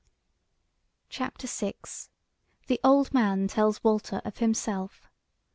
[1.09, 1.75] CHAPTER VI:
[2.65, 5.07] THE OLD MAN TELLS WALTER OF HIMSELF.